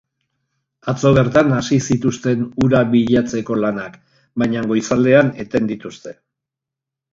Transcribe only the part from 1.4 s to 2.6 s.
hasi zituzten